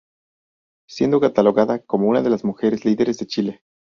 Siendo 0.89 1.19
catalogada 1.19 1.77
como 1.85 2.07
una 2.09 2.23
de 2.23 2.31
las 2.31 2.43
"mujeres 2.43 2.85
líderes 2.85 3.19
de 3.19 3.27
Chile". 3.27 3.61